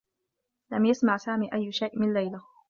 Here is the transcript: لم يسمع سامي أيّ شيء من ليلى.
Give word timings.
لم 0.71 0.85
يسمع 0.85 1.17
سامي 1.17 1.53
أيّ 1.53 1.71
شيء 1.71 1.99
من 1.99 2.13
ليلى. 2.13 2.41